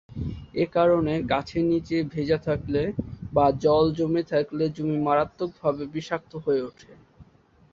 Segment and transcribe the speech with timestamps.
[0.55, 2.81] এ কারণে গাছের নিচে ভেজা থাকলে
[3.33, 6.91] বা জল জমে থাকলে জমি মারাত্মকভাবে বিষাক্ত হয়ে ওঠে।